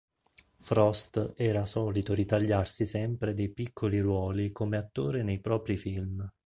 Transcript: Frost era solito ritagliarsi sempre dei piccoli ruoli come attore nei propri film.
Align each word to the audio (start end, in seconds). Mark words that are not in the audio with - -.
Frost 0.55 1.33
era 1.35 1.63
solito 1.63 2.15
ritagliarsi 2.15 2.87
sempre 2.87 3.35
dei 3.35 3.49
piccoli 3.49 3.99
ruoli 3.99 4.51
come 4.51 4.77
attore 4.77 5.21
nei 5.21 5.39
propri 5.39 5.77
film. 5.77 6.27